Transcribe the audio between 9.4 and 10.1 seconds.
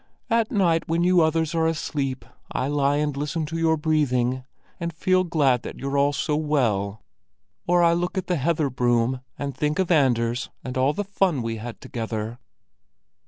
think of